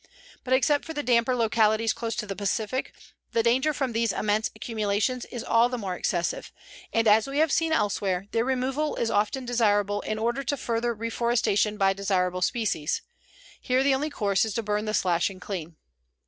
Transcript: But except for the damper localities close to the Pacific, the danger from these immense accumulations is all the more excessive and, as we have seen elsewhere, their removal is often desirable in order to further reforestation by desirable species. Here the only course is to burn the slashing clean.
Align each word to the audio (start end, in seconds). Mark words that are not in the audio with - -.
But 0.43 0.55
except 0.55 0.83
for 0.83 0.95
the 0.95 1.03
damper 1.03 1.35
localities 1.35 1.93
close 1.93 2.15
to 2.15 2.25
the 2.25 2.35
Pacific, 2.35 2.91
the 3.33 3.43
danger 3.43 3.71
from 3.71 3.93
these 3.93 4.11
immense 4.11 4.49
accumulations 4.55 5.25
is 5.25 5.43
all 5.43 5.69
the 5.69 5.77
more 5.77 5.93
excessive 5.93 6.51
and, 6.91 7.07
as 7.07 7.27
we 7.27 7.37
have 7.37 7.51
seen 7.51 7.71
elsewhere, 7.71 8.25
their 8.31 8.43
removal 8.43 8.95
is 8.95 9.11
often 9.11 9.45
desirable 9.45 10.01
in 10.01 10.17
order 10.17 10.43
to 10.43 10.57
further 10.57 10.95
reforestation 10.95 11.77
by 11.77 11.93
desirable 11.93 12.41
species. 12.41 13.03
Here 13.61 13.83
the 13.83 13.93
only 13.93 14.09
course 14.09 14.43
is 14.43 14.55
to 14.55 14.63
burn 14.63 14.85
the 14.85 14.95
slashing 14.95 15.39
clean. 15.39 15.75